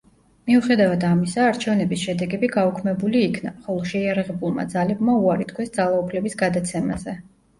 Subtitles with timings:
[0.49, 7.15] მიუხედავად ამისა, არჩევნების შედეგები გაუქმებული იქნა, ხოლო შეიარაღებულმა ძალებმა უარი თქვეს ძალაუფლების გადაცემაზე.